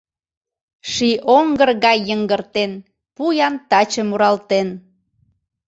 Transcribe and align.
Ший 0.91 1.15
оҥгыр 1.35 1.69
гай 1.85 1.97
йыҥгыртен, 2.07 2.71
Пу-ян 3.15 3.53
таче 3.69 4.01
муралтен. 4.09 4.67